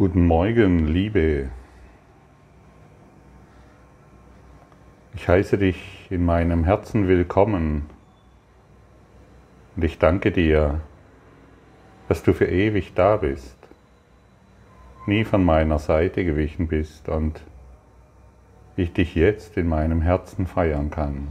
[0.00, 1.50] Guten Morgen, Liebe.
[5.14, 7.84] Ich heiße dich in meinem Herzen willkommen
[9.76, 10.80] und ich danke dir,
[12.08, 13.58] dass du für ewig da bist,
[15.04, 17.42] nie von meiner Seite gewichen bist und
[18.76, 21.28] ich dich jetzt in meinem Herzen feiern kann.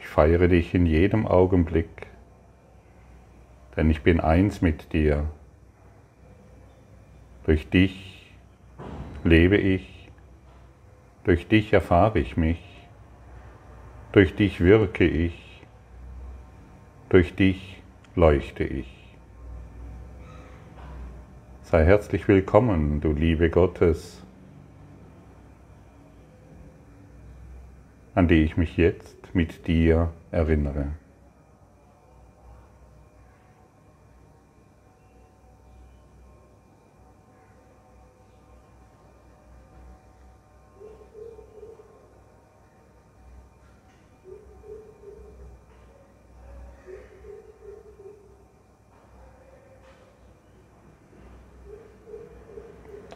[0.00, 2.08] Ich feiere dich in jedem Augenblick,
[3.74, 5.30] denn ich bin eins mit dir.
[7.44, 8.32] Durch dich
[9.22, 10.08] lebe ich,
[11.24, 12.62] durch dich erfahre ich mich,
[14.12, 15.62] durch dich wirke ich,
[17.10, 17.82] durch dich
[18.16, 18.88] leuchte ich.
[21.64, 24.22] Sei herzlich willkommen, du Liebe Gottes,
[28.14, 30.92] an die ich mich jetzt mit dir erinnere.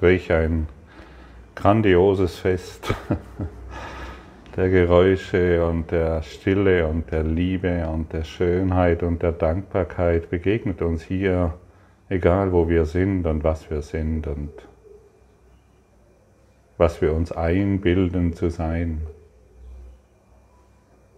[0.09, 0.67] Welch ein
[1.55, 2.95] grandioses Fest
[4.57, 10.81] der Geräusche und der Stille und der Liebe und der Schönheit und der Dankbarkeit begegnet
[10.81, 11.53] uns hier,
[12.09, 14.49] egal wo wir sind und was wir sind und
[16.79, 19.03] was wir uns einbilden zu sein.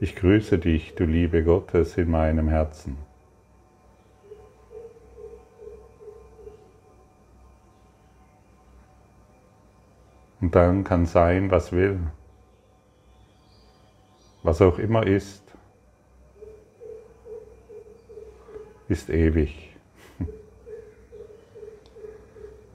[0.00, 3.09] Ich grüße dich, du Liebe Gottes, in meinem Herzen.
[10.40, 12.00] Und dann kann sein, was will.
[14.42, 15.42] Was auch immer ist,
[18.88, 19.76] ist ewig.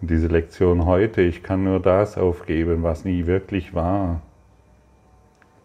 [0.02, 4.22] Und diese Lektion heute, ich kann nur das aufgeben, was nie wirklich war,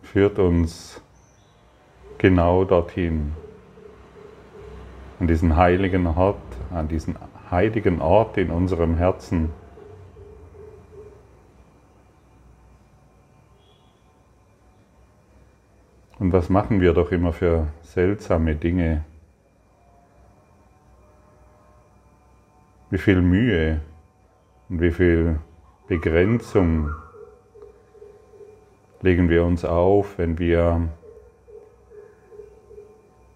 [0.02, 1.02] führt uns
[2.16, 3.32] genau dorthin,
[5.18, 6.38] an diesen heiligen Ort,
[6.72, 7.16] an diesen
[7.50, 9.50] heiligen Ort in unserem Herzen,
[16.20, 19.06] Und was machen wir doch immer für seltsame Dinge?
[22.90, 23.80] Wie viel Mühe
[24.68, 25.40] und wie viel
[25.88, 26.90] Begrenzung
[29.00, 30.90] legen wir uns auf, wenn wir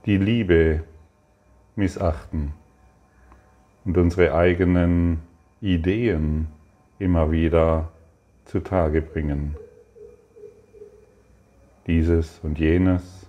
[0.05, 0.85] die Liebe
[1.77, 2.53] missachten
[3.87, 5.23] und unsere eigenen
[5.63, 6.49] Ideen
[6.99, 7.89] immer wieder
[8.45, 9.57] zutage bringen
[11.87, 13.27] dieses und jenes,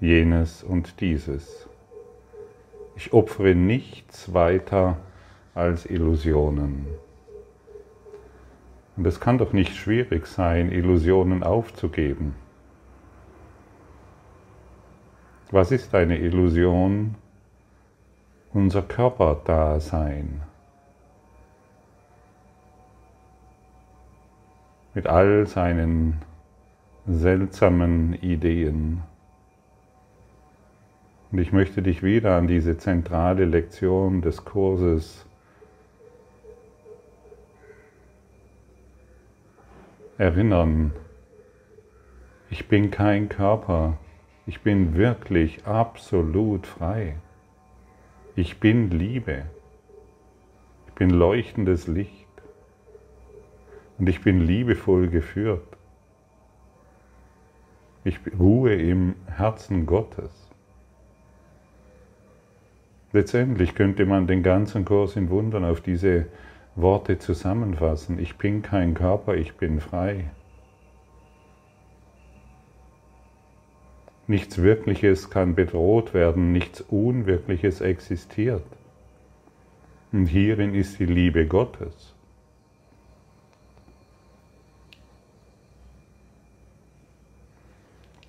[0.00, 1.68] jenes und dieses.
[2.96, 4.96] Ich opfere nichts weiter
[5.54, 6.86] als Illusionen.
[8.96, 12.34] Und es kann doch nicht schwierig sein, Illusionen aufzugeben.
[15.50, 17.14] Was ist eine Illusion?
[18.54, 20.42] Unser Körperdasein.
[24.94, 26.20] Mit all seinen
[27.06, 29.02] seltsamen Ideen.
[31.32, 35.26] Und ich möchte dich wieder an diese zentrale Lektion des Kurses
[40.16, 40.92] erinnern.
[42.50, 43.98] Ich bin kein Körper,
[44.46, 47.16] ich bin wirklich absolut frei.
[48.36, 49.46] Ich bin Liebe,
[50.86, 52.28] ich bin leuchtendes Licht
[53.98, 55.71] und ich bin liebevoll geführt.
[58.04, 60.30] Ich ruhe im Herzen Gottes.
[63.12, 66.26] Letztendlich könnte man den ganzen Kurs in Wundern auf diese
[66.74, 68.18] Worte zusammenfassen.
[68.18, 70.30] Ich bin kein Körper, ich bin frei.
[74.26, 78.64] Nichts Wirkliches kann bedroht werden, nichts Unwirkliches existiert.
[80.10, 82.11] Und hierin ist die Liebe Gottes.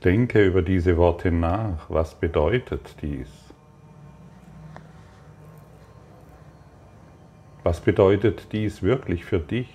[0.03, 1.89] Denke über diese Worte nach.
[1.89, 3.29] Was bedeutet dies?
[7.63, 9.69] Was bedeutet dies wirklich für dich?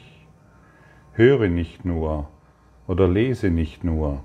[1.14, 2.28] Höre nicht nur
[2.86, 4.22] oder lese nicht nur,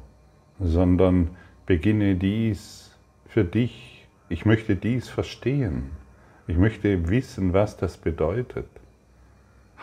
[0.59, 1.29] sondern
[1.65, 2.93] beginne dies
[3.25, 4.05] für dich.
[4.27, 5.91] Ich möchte dies verstehen.
[6.47, 8.67] Ich möchte wissen, was das bedeutet.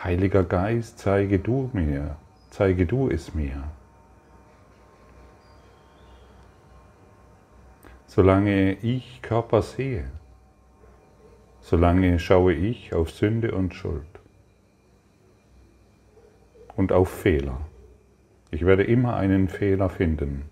[0.03, 2.17] Heiliger Geist, zeige du mir,
[2.51, 3.63] zeige du es mir.
[8.13, 10.03] Solange ich Körper sehe,
[11.61, 14.19] solange schaue ich auf Sünde und Schuld
[16.75, 17.57] und auf Fehler.
[18.49, 20.49] Ich werde immer einen Fehler finden,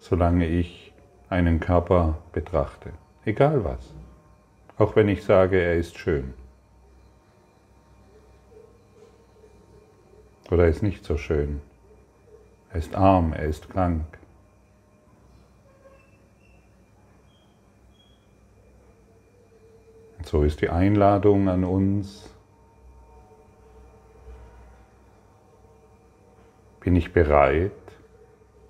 [0.00, 0.92] solange ich
[1.28, 2.90] einen Körper betrachte,
[3.24, 3.94] egal was.
[4.76, 6.34] Auch wenn ich sage, er ist schön.
[10.50, 11.60] Oder er ist nicht so schön.
[12.72, 14.06] Er ist arm, er ist krank.
[20.15, 22.28] Und so ist die Einladung an uns,
[26.80, 27.72] bin ich bereit,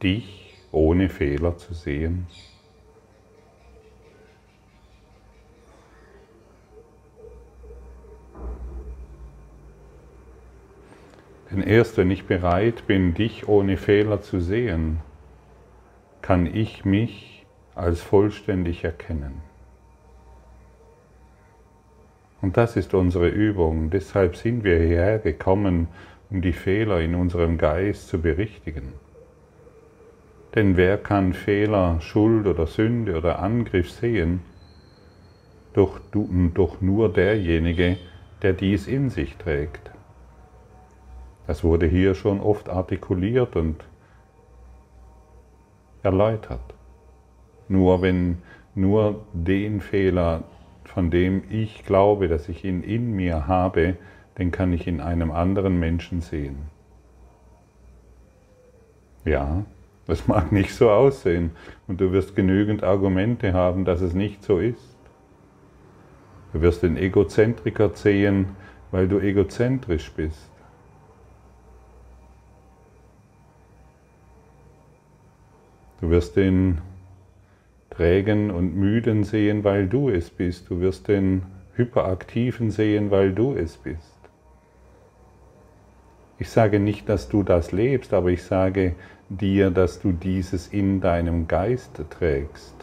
[0.02, 2.26] dich ohne Fehler zu sehen?
[11.50, 15.00] Denn erst wenn ich bereit bin, dich ohne Fehler zu sehen,
[16.20, 19.40] kann ich mich als vollständig erkennen.
[22.42, 23.90] Und das ist unsere Übung.
[23.90, 25.88] Deshalb sind wir hierher gekommen,
[26.30, 28.92] um die Fehler in unserem Geist zu berichtigen.
[30.54, 34.40] Denn wer kann Fehler, Schuld oder Sünde oder Angriff sehen?
[35.74, 36.00] Doch,
[36.54, 37.98] doch nur derjenige,
[38.42, 39.90] der dies in sich trägt.
[41.46, 43.84] Das wurde hier schon oft artikuliert und
[46.02, 46.74] erläutert.
[47.68, 48.38] Nur wenn
[48.74, 50.44] nur den Fehler,
[50.88, 53.96] von dem ich glaube, dass ich ihn in mir habe,
[54.38, 56.56] den kann ich in einem anderen Menschen sehen.
[59.24, 59.64] Ja,
[60.06, 61.50] das mag nicht so aussehen
[61.86, 64.96] und du wirst genügend Argumente haben, dass es nicht so ist.
[66.52, 68.56] Du wirst den Egozentriker sehen,
[68.90, 70.50] weil du egozentrisch bist.
[76.00, 76.78] Du wirst den
[77.96, 80.68] Trägen und Müden sehen, weil du es bist.
[80.68, 81.42] Du wirst den
[81.76, 84.16] Hyperaktiven sehen, weil du es bist.
[86.38, 88.94] Ich sage nicht, dass du das lebst, aber ich sage
[89.30, 92.74] dir, dass du dieses in deinem Geist trägst.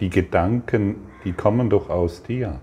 [0.00, 2.58] Die Gedanken, die kommen doch aus dir.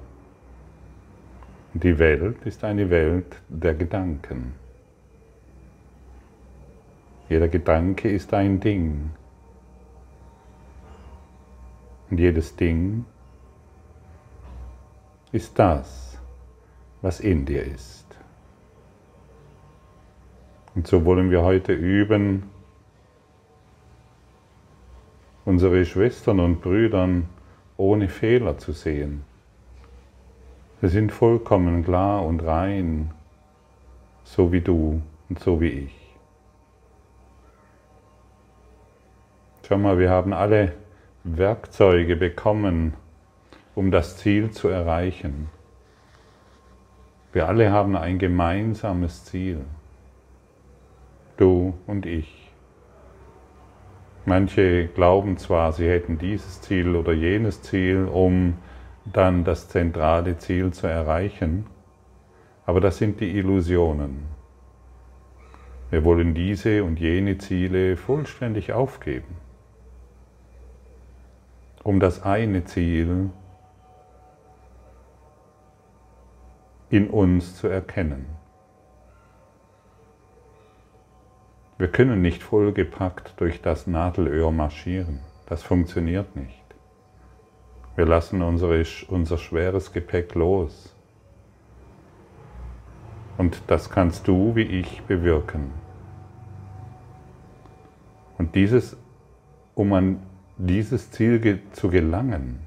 [1.73, 4.53] Die Welt ist eine Welt der Gedanken.
[7.29, 9.11] Jeder Gedanke ist ein Ding.
[12.13, 13.05] Und jedes Ding
[15.31, 16.19] ist das,
[17.01, 18.05] was in dir ist.
[20.75, 22.51] Und so wollen wir heute üben,
[25.43, 27.29] unsere Schwestern und Brüdern
[27.77, 29.23] ohne Fehler zu sehen.
[30.81, 33.09] Sie sind vollkommen klar und rein,
[34.23, 36.15] so wie du und so wie ich.
[39.67, 40.82] Schau mal, wir haben alle
[41.23, 42.93] Werkzeuge bekommen,
[43.75, 45.49] um das Ziel zu erreichen.
[47.31, 49.65] Wir alle haben ein gemeinsames Ziel
[51.37, 52.51] du und ich.
[54.25, 58.55] Manche glauben zwar, sie hätten dieses Ziel oder jenes Ziel, um
[59.05, 61.65] dann das zentrale Ziel zu erreichen,
[62.65, 64.23] aber das sind die Illusionen.
[65.89, 69.35] Wir wollen diese und jene Ziele vollständig aufgeben,
[71.83, 73.29] um das eine Ziel
[76.89, 78.25] in uns zu erkennen.
[81.77, 85.19] Wir können nicht vollgepackt durch das Nadelöhr marschieren.
[85.47, 86.63] Das funktioniert nicht.
[87.95, 90.95] Wir lassen unsere, unser schweres Gepäck los.
[93.37, 95.71] Und das kannst du wie ich bewirken.
[98.37, 98.95] Und dieses,
[99.75, 100.19] um an
[100.57, 102.59] dieses Ziel zu gelangen,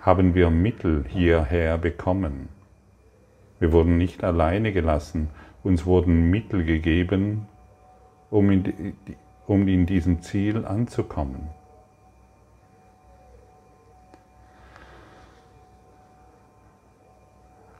[0.00, 2.48] haben wir Mittel hierher bekommen.
[3.58, 5.30] Wir wurden nicht alleine gelassen,
[5.62, 7.46] uns wurden Mittel gegeben,
[8.30, 8.96] um in,
[9.46, 11.48] um in diesem Ziel anzukommen.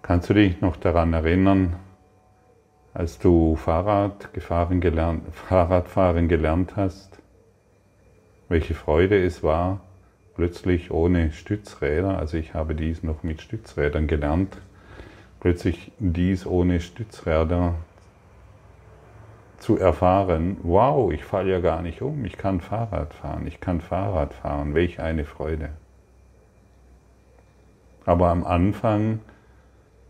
[0.03, 1.77] Kannst du dich noch daran erinnern,
[2.93, 7.22] als du Fahrrad gefahren gelernt, Fahrradfahren gelernt hast,
[8.53, 9.81] welche Freude es war,
[10.35, 14.59] plötzlich ohne Stützräder, also ich habe dies noch mit Stützrädern gelernt,
[15.41, 17.77] plötzlich dies ohne Stützräder
[19.59, 23.81] zu erfahren, wow, ich falle ja gar nicht um, ich kann Fahrrad fahren, ich kann
[23.81, 25.71] Fahrrad fahren, welch eine Freude.
[28.05, 29.21] Aber am Anfang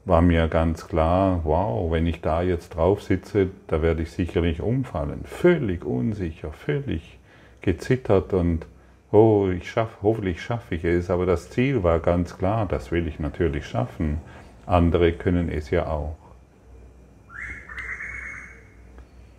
[0.05, 4.61] war mir ganz klar, wow, wenn ich da jetzt drauf sitze, da werde ich sicherlich
[4.61, 5.21] umfallen.
[5.27, 7.21] Völlig unsicher, völlig
[7.63, 8.67] gezittert und
[9.11, 13.07] oh, ich schaff, hoffentlich schaffe ich es, aber das Ziel war ganz klar, das will
[13.07, 14.19] ich natürlich schaffen.
[14.67, 16.17] Andere können es ja auch.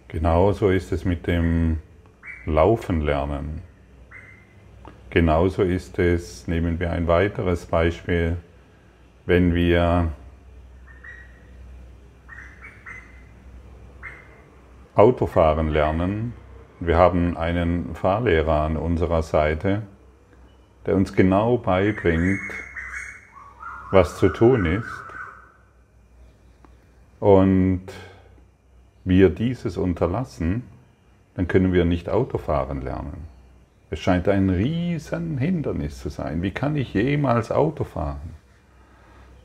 [0.07, 1.79] Genauso ist es mit dem
[2.45, 3.61] Laufen lernen.
[5.09, 8.37] Genauso ist es, nehmen wir ein weiteres Beispiel,
[9.25, 10.11] wenn wir
[14.95, 16.33] Autofahren lernen.
[16.85, 19.83] Wir haben einen Fahrlehrer an unserer Seite,
[20.85, 22.41] der uns genau beibringt,
[23.91, 25.03] was zu tun ist.
[27.21, 27.85] Und
[29.05, 30.63] wir dieses unterlassen,
[31.35, 33.27] dann können wir nicht Autofahren lernen.
[33.89, 36.41] Es scheint ein Riesenhindernis zu sein.
[36.41, 38.35] Wie kann ich jemals Auto fahren?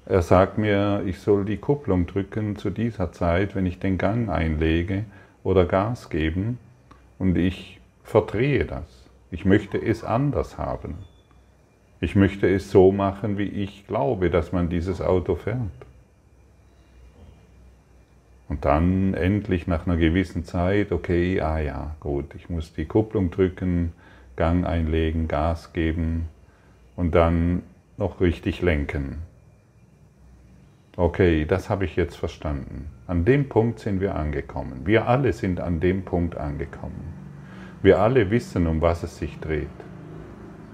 [0.07, 4.29] Er sagt mir, ich soll die Kupplung drücken zu dieser Zeit, wenn ich den Gang
[4.29, 5.05] einlege
[5.45, 6.59] oder Gas geben
[7.19, 8.85] und ich verdrehe das.
[9.31, 10.99] Ich möchte es anders haben.
[12.01, 15.59] Ich möchte es so machen, wie ich glaube, dass man dieses Auto fährt.
[18.49, 23.31] Und dann endlich nach einer gewissen Zeit, okay, ah ja, gut, ich muss die Kupplung
[23.31, 23.93] drücken,
[24.37, 26.29] Gang einlegen, Gas geben
[26.97, 27.63] und dann
[27.99, 29.19] noch richtig lenken.
[30.99, 32.91] Okay, das habe ich jetzt verstanden.
[33.07, 34.81] An dem Punkt sind wir angekommen.
[34.85, 37.15] Wir alle sind an dem Punkt angekommen.
[37.83, 39.69] Wir alle wissen, um was es sich dreht.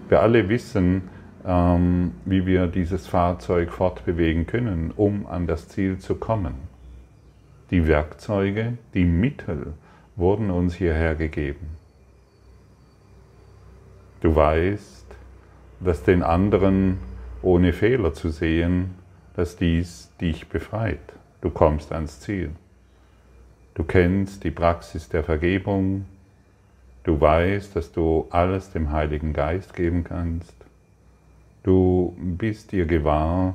[0.08, 1.10] Wir alle wissen,
[1.44, 6.54] ähm, wie wir dieses Fahrzeug fortbewegen können, um an das Ziel zu kommen.
[7.70, 9.74] Die Werkzeuge, die Mittel
[10.16, 11.66] wurden uns hierher gegeben.
[14.22, 15.04] Du weißt,
[15.80, 16.96] dass den anderen
[17.42, 19.03] ohne Fehler zu sehen,
[19.34, 21.00] dass dies dich befreit.
[21.40, 22.50] Du kommst ans Ziel.
[23.74, 26.06] Du kennst die Praxis der Vergebung.
[27.02, 30.54] Du weißt, dass du alles dem Heiligen Geist geben kannst.
[31.64, 33.54] Du bist dir gewahr,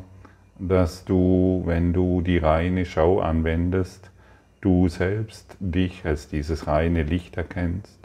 [0.60, 4.12] dass du, wenn du die reine Schau anwendest,
[4.62, 7.98] du selbst dich als dieses reine Licht erkennst.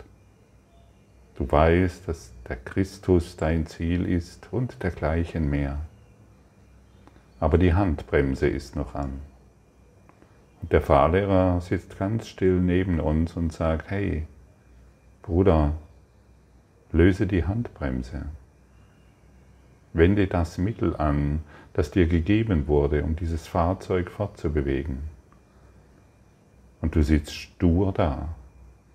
[1.37, 5.81] Du weißt, dass der Christus dein Ziel ist und dergleichen mehr.
[7.41, 9.21] Aber die Handbremse ist noch an.
[10.63, 14.27] Und der Fahrlehrer sitzt ganz still neben uns und sagt, hey,
[15.23, 15.73] Bruder,
[16.93, 18.27] löse die Handbremse.
[19.93, 21.41] Wende das Mittel an,
[21.75, 24.99] das dir gegeben wurde, um dieses Fahrzeug fortzubewegen.
[26.81, 28.29] Und du sitzt stur da,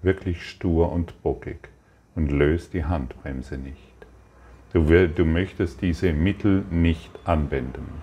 [0.01, 1.69] wirklich stur und bockig
[2.15, 3.77] und löst die Handbremse nicht.
[4.73, 8.01] Du, du möchtest diese Mittel nicht anwenden,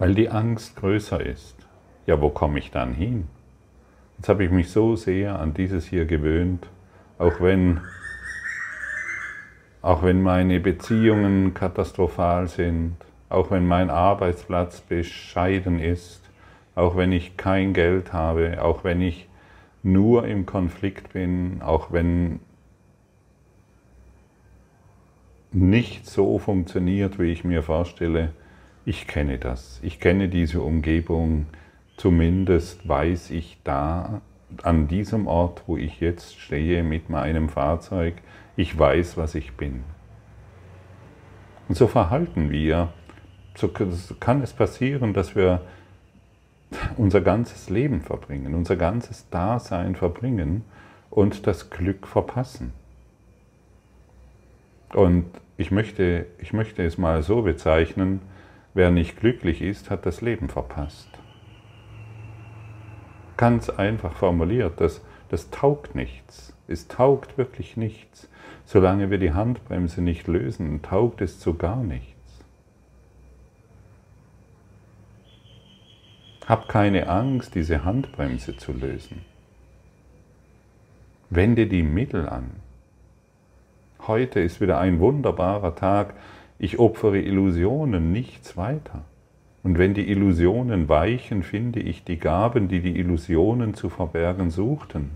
[0.00, 1.54] weil die Angst größer ist.
[2.06, 3.28] Ja, wo komme ich dann hin?
[4.16, 6.66] Jetzt habe ich mich so sehr an dieses hier gewöhnt,
[7.18, 7.82] auch wenn
[9.82, 12.96] auch wenn meine Beziehungen katastrophal sind,
[13.28, 16.20] auch wenn mein Arbeitsplatz bescheiden ist,
[16.74, 19.28] auch wenn ich kein Geld habe, auch wenn ich
[19.82, 22.40] nur im Konflikt bin, auch wenn
[25.52, 28.32] nicht so funktioniert, wie ich mir vorstelle,
[28.90, 29.78] ich kenne das.
[29.82, 31.46] Ich kenne diese Umgebung.
[31.96, 34.20] Zumindest weiß ich da,
[34.64, 38.14] an diesem Ort, wo ich jetzt stehe mit meinem Fahrzeug,
[38.56, 39.84] ich weiß, was ich bin.
[41.68, 42.88] Und so verhalten wir.
[43.54, 45.60] So kann es passieren, dass wir
[46.96, 50.64] unser ganzes Leben verbringen, unser ganzes Dasein verbringen
[51.10, 52.72] und das Glück verpassen.
[54.92, 58.20] Und ich möchte, ich möchte es mal so bezeichnen,
[58.74, 61.08] wer nicht glücklich ist, hat das Leben verpasst.
[63.36, 66.54] Ganz einfach formuliert, das, das taugt nichts.
[66.68, 68.28] Es taugt wirklich nichts.
[68.64, 72.14] Solange wir die Handbremse nicht lösen, taugt es zu gar nichts.
[76.46, 79.24] Hab keine Angst, diese Handbremse zu lösen.
[81.30, 82.50] Wende die Mittel an.
[84.06, 86.14] Heute ist wieder ein wunderbarer Tag.
[86.62, 89.06] Ich opfere Illusionen, nichts weiter.
[89.62, 95.12] Und wenn die Illusionen weichen, finde ich die Gaben, die die Illusionen zu verbergen suchten.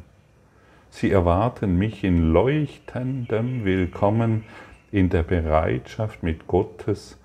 [0.88, 4.44] Sie erwarten mich in leuchtendem Willkommen
[4.90, 7.18] in der Bereitschaft, mit Gottes,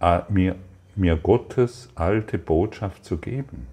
[0.00, 0.56] äh, mir,
[0.94, 3.68] mir Gottes alte Botschaft zu geben.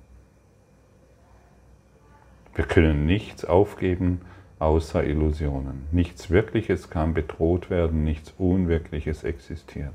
[2.55, 4.21] Wir können nichts aufgeben,
[4.59, 5.87] außer Illusionen.
[5.91, 9.93] Nichts Wirkliches kann bedroht werden, nichts Unwirkliches existiert.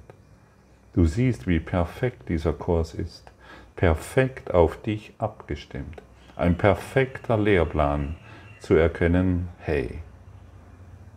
[0.95, 3.31] Du siehst, wie perfekt dieser Kurs ist,
[3.77, 6.03] perfekt auf dich abgestimmt,
[6.37, 8.17] ein perfekter Lehrplan
[8.61, 9.99] zu erkennen, hey,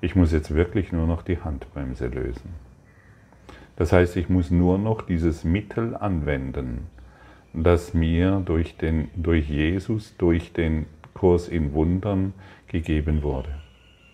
[0.01, 2.53] ich muss jetzt wirklich nur noch die Handbremse lösen.
[3.77, 6.87] Das heißt, ich muss nur noch dieses Mittel anwenden,
[7.53, 12.33] das mir durch, den, durch Jesus, durch den Kurs in Wundern
[12.67, 13.50] gegeben wurde.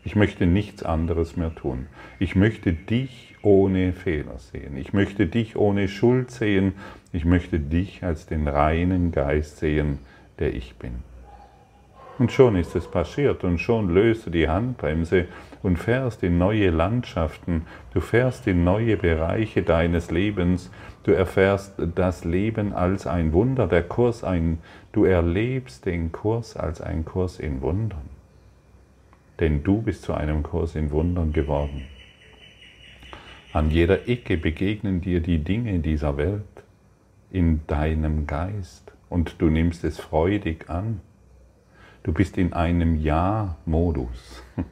[0.05, 1.87] Ich möchte nichts anderes mehr tun.
[2.19, 4.75] Ich möchte dich ohne Fehler sehen.
[4.75, 6.73] Ich möchte dich ohne Schuld sehen.
[7.13, 9.99] Ich möchte dich als den reinen Geist sehen,
[10.39, 11.03] der ich bin.
[12.19, 15.25] Und schon ist es passiert und schon löst du die Handbremse
[15.63, 20.69] und fährst in neue Landschaften, du fährst in neue Bereiche deines Lebens,
[21.03, 24.59] du erfährst das Leben als ein Wunder, der Kurs ein,
[24.91, 28.13] du erlebst den Kurs als ein Kurs in Wundern
[29.43, 31.83] denn du bist zu einem Kurs in Wundern geworden.
[33.51, 36.63] An jeder Ecke begegnen dir die Dinge dieser Welt
[37.29, 41.01] in deinem Geist und du nimmst es freudig an.
[42.03, 44.43] Du bist in einem Ja-Modus,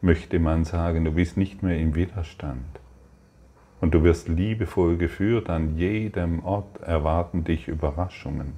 [0.00, 1.04] möchte man sagen.
[1.04, 2.80] Du bist nicht mehr im Widerstand.
[3.80, 5.48] Und du wirst liebevoll geführt.
[5.48, 8.54] An jedem Ort erwarten dich Überraschungen.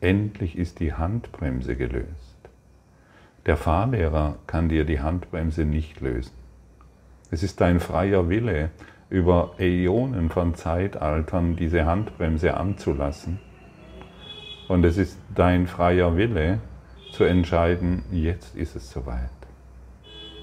[0.00, 2.25] Endlich ist die Handbremse gelöst.
[3.46, 6.32] Der Fahrlehrer kann dir die Handbremse nicht lösen.
[7.30, 8.70] Es ist dein freier Wille,
[9.08, 13.38] über Äonen von Zeitaltern diese Handbremse anzulassen.
[14.68, 16.58] Und es ist dein freier Wille
[17.12, 19.30] zu entscheiden, jetzt ist es soweit.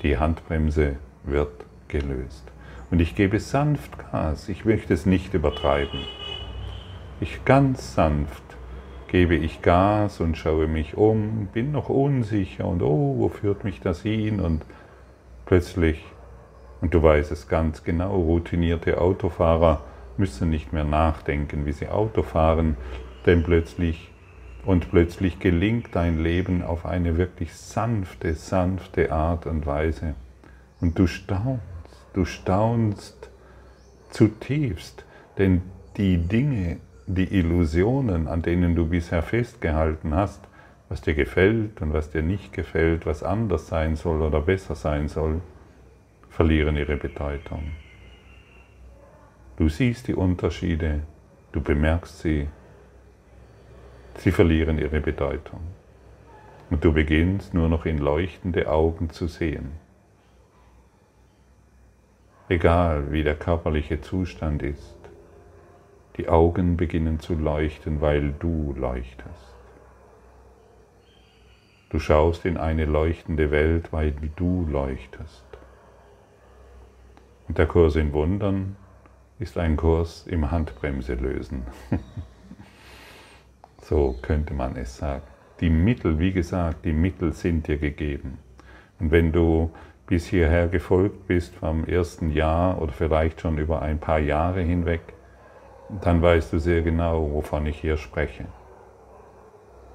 [0.01, 2.43] Die Handbremse wird gelöst.
[2.89, 5.99] Und ich gebe sanft Gas, ich möchte es nicht übertreiben.
[7.19, 8.43] Ich ganz sanft
[9.13, 13.79] gebe ich Gas und schaue mich um, bin noch unsicher und oh, wo führt mich
[13.79, 14.39] das hin?
[14.39, 14.65] Und
[15.45, 16.03] plötzlich,
[16.81, 19.81] und du weißt es ganz genau, routinierte Autofahrer
[20.17, 22.75] müssen nicht mehr nachdenken, wie sie Auto fahren,
[23.27, 24.09] denn plötzlich
[24.65, 30.15] und plötzlich gelingt dein Leben auf eine wirklich sanfte, sanfte Art und Weise.
[30.81, 31.61] Und du staunst,
[32.13, 33.29] du staunst
[34.09, 35.05] zutiefst,
[35.37, 35.61] denn
[35.97, 40.41] die Dinge, die Illusionen, an denen du bisher festgehalten hast,
[40.89, 45.07] was dir gefällt und was dir nicht gefällt, was anders sein soll oder besser sein
[45.07, 45.41] soll,
[46.29, 47.71] verlieren ihre Bedeutung.
[49.57, 51.01] Du siehst die Unterschiede,
[51.51, 52.47] du bemerkst sie,
[54.17, 55.61] sie verlieren ihre Bedeutung.
[56.69, 59.73] Und du beginnst nur noch in leuchtende Augen zu sehen.
[62.49, 65.02] Egal wie der körperliche Zustand ist,
[66.17, 69.53] die Augen beginnen zu leuchten, weil du leuchtest.
[71.89, 75.43] Du schaust in eine leuchtende Welt, weil du leuchtest.
[77.47, 78.75] Und der Kurs in Wundern
[79.39, 81.63] ist ein Kurs im Handbremse lösen.
[83.81, 85.23] so könnte man es sagen.
[85.59, 88.39] Die Mittel, wie gesagt, die Mittel sind dir gegeben.
[88.99, 89.71] Und wenn du
[90.07, 95.12] bis hierher gefolgt bist vom ersten Jahr oder vielleicht schon über ein paar Jahre hinweg,
[96.01, 98.45] dann weißt du sehr genau, wovon ich hier spreche.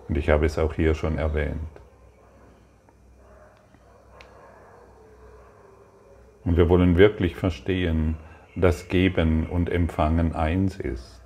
[0.09, 1.59] Und ich habe es auch hier schon erwähnt.
[6.45, 8.17] Und wir wollen wirklich verstehen,
[8.57, 11.19] dass Geben und Empfangen eins ist.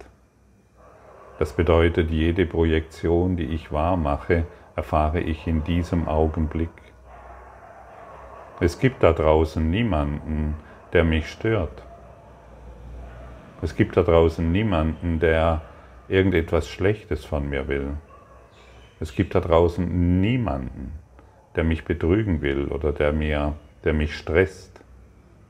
[1.39, 6.71] Das bedeutet, jede Projektion, die ich wahr mache, erfahre ich in diesem Augenblick.
[8.61, 10.57] Es gibt da draußen niemanden,
[10.93, 11.83] der mich stört.
[13.63, 15.63] Es gibt da draußen niemanden, der
[16.09, 17.95] irgendetwas Schlechtes von mir will.
[18.99, 20.93] Es gibt da draußen niemanden,
[21.55, 24.81] der mich betrügen will oder der, mir, der mich stresst.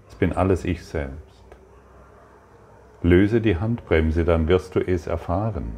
[0.08, 1.42] Es bin alles ich selbst.
[3.02, 5.72] Löse die Handbremse, dann wirst du es erfahren.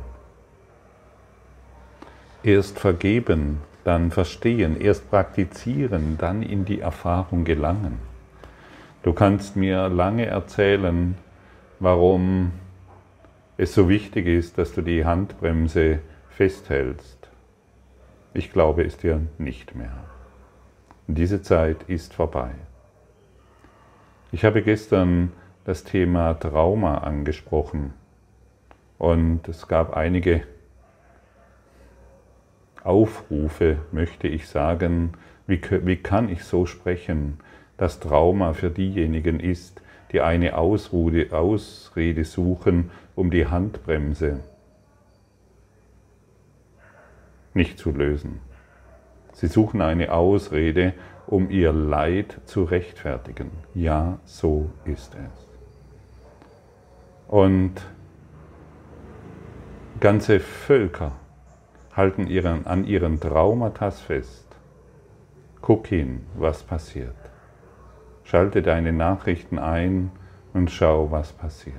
[2.42, 7.98] Erst vergeben, dann verstehen, erst praktizieren, dann in die Erfahrung gelangen.
[9.02, 11.16] Du kannst mir lange erzählen,
[11.84, 12.52] warum
[13.58, 17.28] es so wichtig ist, dass du die Handbremse festhältst.
[18.32, 20.04] Ich glaube es dir nicht mehr.
[21.06, 22.52] Diese Zeit ist vorbei.
[24.32, 25.32] Ich habe gestern
[25.64, 27.92] das Thema Trauma angesprochen
[28.98, 30.42] und es gab einige
[32.82, 35.12] Aufrufe, möchte ich sagen,
[35.46, 37.40] wie, wie kann ich so sprechen,
[37.76, 44.40] dass Trauma für diejenigen ist, die eine Ausrede, Ausrede suchen, um die Handbremse
[47.54, 48.40] nicht zu lösen.
[49.32, 50.94] Sie suchen eine Ausrede,
[51.26, 53.50] um ihr Leid zu rechtfertigen.
[53.74, 55.48] Ja, so ist es.
[57.28, 57.74] Und
[60.00, 61.12] ganze Völker
[61.96, 64.46] halten ihren, an ihren Traumata fest.
[65.60, 67.23] Guck hin, was passiert.
[68.24, 70.10] Schalte deine Nachrichten ein
[70.52, 71.76] und schau, was passiert.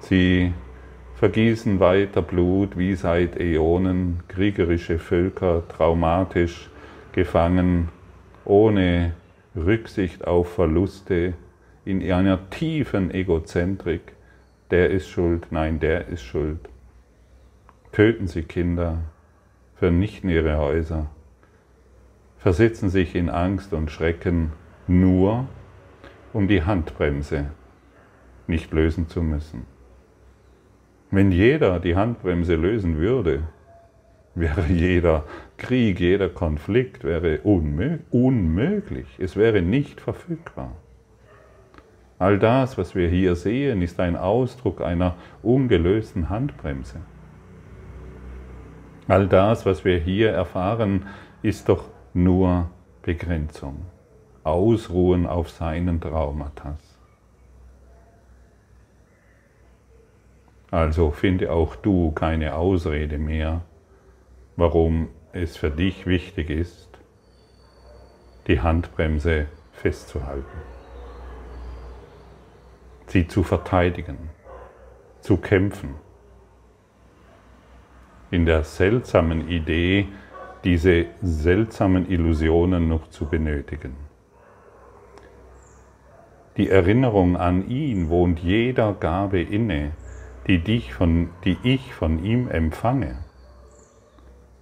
[0.00, 0.52] Sie
[1.14, 6.70] vergießen weiter Blut wie seit Äonen, kriegerische Völker traumatisch
[7.12, 7.90] gefangen,
[8.44, 9.12] ohne
[9.54, 11.34] Rücksicht auf Verluste,
[11.84, 14.12] in einer tiefen Egozentrik.
[14.70, 16.68] Der ist schuld, nein, der ist schuld.
[17.92, 18.98] Töten sie Kinder,
[19.76, 21.06] vernichten ihre Häuser,
[22.38, 24.52] versetzen sich in Angst und Schrecken
[24.90, 25.46] nur,
[26.32, 27.46] um die Handbremse
[28.46, 29.66] nicht lösen zu müssen.
[31.10, 33.44] Wenn jeder die Handbremse lösen würde,
[34.34, 35.24] wäre jeder
[35.56, 39.06] Krieg, jeder Konflikt wäre unmöglich.
[39.18, 40.72] Es wäre nicht verfügbar.
[42.18, 47.00] All das, was wir hier sehen, ist ein Ausdruck einer ungelösten Handbremse.
[49.08, 51.06] All das, was wir hier erfahren,
[51.42, 52.70] ist doch nur
[53.02, 53.86] Begrenzung.
[54.44, 56.78] Ausruhen auf seinen Traumatas.
[60.70, 63.62] Also finde auch du keine Ausrede mehr,
[64.56, 66.88] warum es für dich wichtig ist,
[68.46, 70.44] die Handbremse festzuhalten,
[73.06, 74.30] sie zu verteidigen,
[75.20, 75.94] zu kämpfen.
[78.30, 80.06] In der seltsamen Idee,
[80.62, 84.09] diese seltsamen Illusionen noch zu benötigen.
[86.60, 89.92] Die Erinnerung an ihn wohnt jeder Gabe inne,
[90.46, 93.16] die, dich von, die ich von ihm empfange.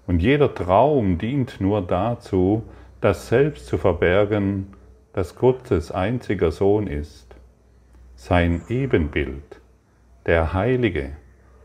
[0.06, 2.62] Und jeder Traum dient nur dazu,
[3.00, 4.68] das Selbst zu verbergen,
[5.12, 7.34] das Gottes einziger Sohn ist,
[8.14, 9.60] sein Ebenbild,
[10.24, 11.16] der Heilige,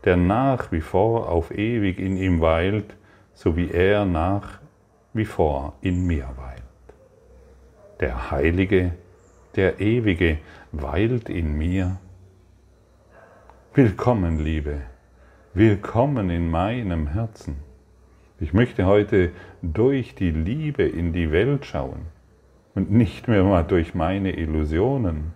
[0.02, 2.96] der nach wie vor auf ewig in ihm weilt,
[3.34, 4.58] so wie er nach
[5.12, 6.64] wie vor in mir weilt.
[8.00, 8.94] Der Heilige,
[9.56, 10.38] der Ewige
[10.72, 11.98] weilt in mir
[13.72, 14.82] Willkommen, Liebe.
[15.52, 17.56] Willkommen in meinem Herzen.
[18.38, 22.06] Ich möchte heute durch die Liebe in die Welt schauen
[22.74, 25.32] und nicht mehr mal durch meine Illusionen.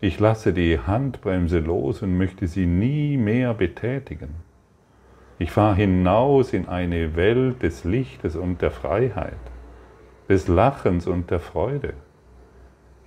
[0.00, 4.36] Ich lasse die Handbremse los und möchte sie nie mehr betätigen.
[5.38, 9.34] Ich fahre hinaus in eine Welt des Lichtes und der Freiheit,
[10.28, 11.94] des Lachens und der Freude.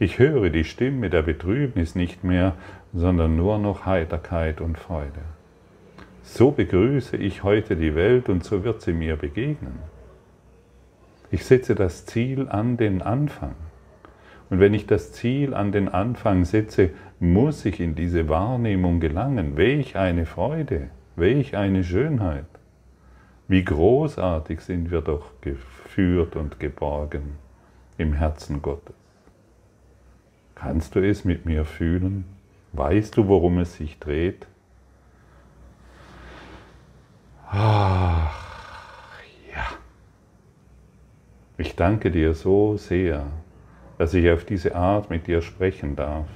[0.01, 2.53] Ich höre die Stimme der Betrübnis nicht mehr,
[2.93, 5.21] sondern nur noch Heiterkeit und Freude.
[6.23, 9.79] So begrüße ich heute die Welt und so wird sie mir begegnen.
[11.31, 13.55] Ich setze das Ziel an den Anfang.
[14.49, 19.57] Und wenn ich das Ziel an den Anfang setze, muss ich in diese Wahrnehmung gelangen.
[19.57, 22.45] Welch eine Freude, welch eine Schönheit.
[23.49, 27.35] Wie großartig sind wir doch geführt und geborgen
[27.97, 28.98] im Herzen Gottes.
[30.60, 32.26] Kannst du es mit mir fühlen?
[32.74, 34.45] Weißt du, worum es sich dreht?
[37.50, 38.36] Ach,
[39.56, 39.65] ja.
[41.58, 43.28] Ich danke dir so sehr,
[43.98, 46.28] dass ich auf diese Art mit dir sprechen darf.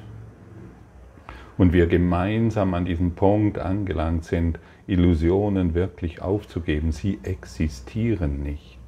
[1.57, 4.57] Und wir gemeinsam an diesem Punkt angelangt sind,
[4.87, 6.93] Illusionen wirklich aufzugeben.
[6.93, 8.79] Sie existieren nicht.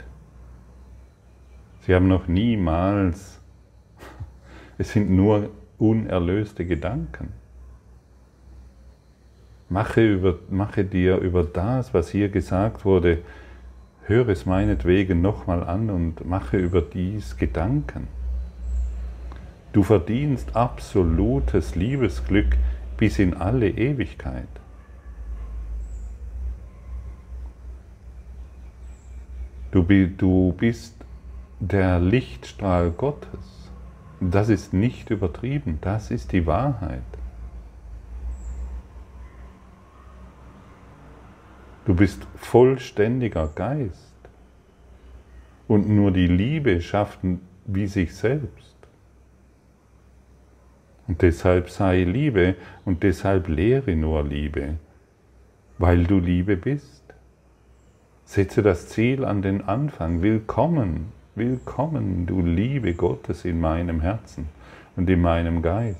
[1.81, 3.34] Sie haben noch niemals
[4.77, 7.33] es sind nur unerlöste Gedanken.
[9.69, 13.19] Mache, über, mache dir über das, was hier gesagt wurde,
[14.05, 18.07] höre es meinetwegen nochmal an und mache über dies Gedanken.
[19.73, 22.55] Du verdienst absolutes Liebesglück
[22.97, 24.47] bis in alle Ewigkeit.
[29.71, 30.95] Du, du bist
[31.59, 33.64] der Lichtstrahl Gottes.
[34.19, 37.01] Das ist nicht übertrieben, das ist die Wahrheit.
[41.85, 44.13] Du bist vollständiger Geist.
[45.67, 47.19] Und nur die Liebe schafft
[47.65, 48.75] wie sich selbst.
[51.07, 54.75] Und deshalb sei Liebe und deshalb lehre nur Liebe,
[55.77, 57.03] weil du Liebe bist.
[58.25, 60.23] Setze das Ziel an den Anfang.
[60.23, 64.47] Willkommen Willkommen, du Liebe Gottes in meinem Herzen
[64.95, 65.99] und in meinem Geist.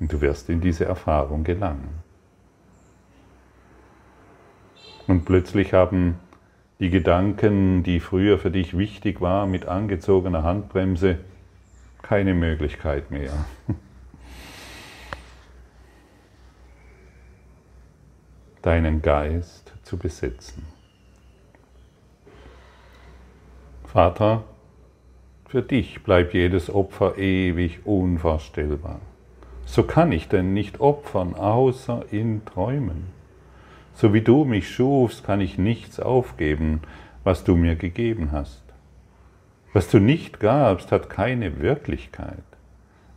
[0.00, 2.02] Und du wirst in diese Erfahrung gelangen.
[5.06, 6.18] Und plötzlich haben
[6.80, 11.20] die Gedanken, die früher für dich wichtig waren, mit angezogener Handbremse,
[12.02, 13.46] keine Möglichkeit mehr.
[18.62, 20.64] Deinen Geist zu besetzen.
[23.94, 24.42] Vater,
[25.48, 28.98] Für dich bleibt jedes Opfer ewig unvorstellbar.
[29.66, 33.04] So kann ich denn nicht opfern, außer in Träumen.
[33.94, 36.80] So wie du mich schufst, kann ich nichts aufgeben,
[37.22, 38.64] was du mir gegeben hast.
[39.72, 42.42] Was du nicht gabst, hat keine Wirklichkeit.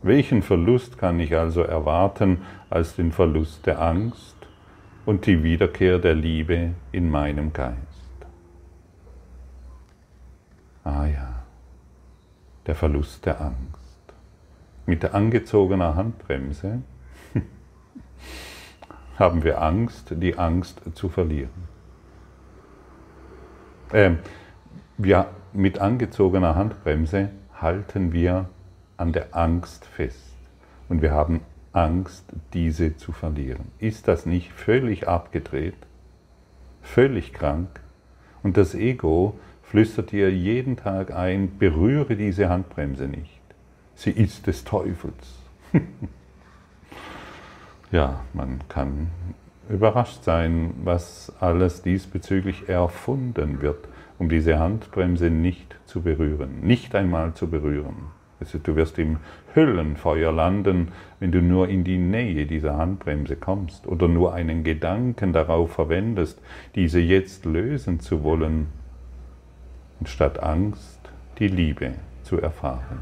[0.00, 4.36] Welchen Verlust kann ich also erwarten als den Verlust der Angst
[5.06, 7.87] und die Wiederkehr der Liebe in meinem Geist?
[10.88, 11.44] Ah ja,
[12.66, 14.14] der Verlust der Angst.
[14.86, 16.80] Mit der angezogenen Handbremse
[19.18, 21.68] haben wir Angst, die Angst zu verlieren.
[23.92, 24.12] Äh,
[24.96, 27.28] wir, mit angezogener Handbremse
[27.60, 28.48] halten wir
[28.96, 30.38] an der Angst fest.
[30.88, 31.42] Und wir haben
[31.74, 32.24] Angst,
[32.54, 33.72] diese zu verlieren.
[33.78, 35.76] Ist das nicht völlig abgedreht?
[36.80, 37.80] Völlig krank?
[38.42, 39.38] Und das Ego
[39.70, 43.40] flüstert dir jeden Tag ein, berühre diese Handbremse nicht.
[43.94, 45.42] Sie ist des Teufels.
[47.92, 49.08] ja, man kann
[49.68, 57.34] überrascht sein, was alles diesbezüglich erfunden wird, um diese Handbremse nicht zu berühren, nicht einmal
[57.34, 57.96] zu berühren.
[58.40, 59.18] Also du wirst im
[59.54, 65.32] Höllenfeuer landen, wenn du nur in die Nähe dieser Handbremse kommst oder nur einen Gedanken
[65.32, 66.40] darauf verwendest,
[66.74, 68.68] diese jetzt lösen zu wollen,
[70.06, 71.00] statt Angst
[71.38, 73.00] die Liebe zu erfahren.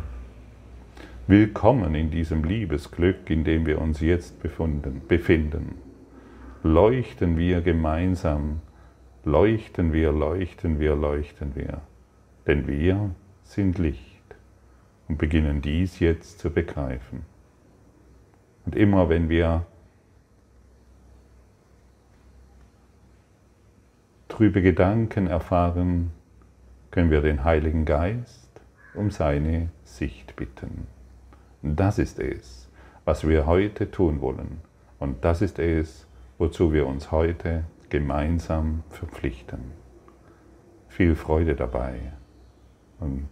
[1.26, 5.74] Willkommen in diesem Liebesglück, in dem wir uns jetzt befunden, befinden.
[6.62, 8.61] Leuchten wir gemeinsam,
[9.24, 11.80] leuchten wir, leuchten wir, leuchten wir,
[12.46, 13.11] denn wir
[13.42, 14.37] sind Licht
[15.09, 17.22] und beginnen dies jetzt zu begreifen.
[18.64, 19.66] Und immer wenn wir
[24.28, 26.12] trübe Gedanken erfahren,
[26.96, 28.48] können wir den Heiligen Geist
[28.94, 30.87] um seine Sicht bitten.
[31.61, 32.70] Das ist es,
[33.04, 34.62] was wir heute tun wollen.
[34.98, 36.06] Und das ist es,
[36.38, 39.72] wozu wir uns heute gemeinsam verpflichten.
[40.88, 42.00] Viel Freude dabei
[42.98, 43.28] und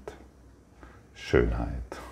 [1.14, 2.02] Schönheit.